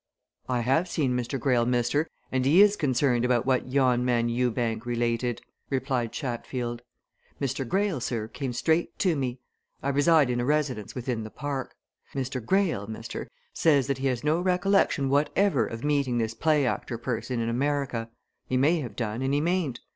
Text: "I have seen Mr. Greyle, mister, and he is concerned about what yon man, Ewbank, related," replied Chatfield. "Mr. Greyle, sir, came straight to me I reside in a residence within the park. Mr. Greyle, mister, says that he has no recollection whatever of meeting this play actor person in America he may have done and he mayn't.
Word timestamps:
"I 0.49 0.61
have 0.61 0.87
seen 0.87 1.15
Mr. 1.15 1.39
Greyle, 1.39 1.67
mister, 1.67 2.07
and 2.31 2.43
he 2.43 2.59
is 2.59 2.75
concerned 2.75 3.23
about 3.23 3.45
what 3.45 3.67
yon 3.69 4.03
man, 4.03 4.29
Ewbank, 4.29 4.83
related," 4.83 5.41
replied 5.69 6.11
Chatfield. 6.11 6.81
"Mr. 7.39 7.67
Greyle, 7.67 7.99
sir, 8.01 8.27
came 8.27 8.51
straight 8.51 8.97
to 8.97 9.15
me 9.15 9.37
I 9.83 9.89
reside 9.89 10.31
in 10.31 10.39
a 10.39 10.43
residence 10.45 10.95
within 10.95 11.23
the 11.23 11.29
park. 11.29 11.75
Mr. 12.15 12.43
Greyle, 12.43 12.87
mister, 12.87 13.27
says 13.53 13.85
that 13.85 13.99
he 13.99 14.07
has 14.07 14.23
no 14.23 14.41
recollection 14.41 15.07
whatever 15.07 15.67
of 15.67 15.83
meeting 15.83 16.17
this 16.17 16.33
play 16.33 16.65
actor 16.65 16.97
person 16.97 17.39
in 17.39 17.47
America 17.47 18.09
he 18.47 18.57
may 18.57 18.79
have 18.79 18.95
done 18.95 19.21
and 19.21 19.35
he 19.35 19.39
mayn't. 19.39 19.81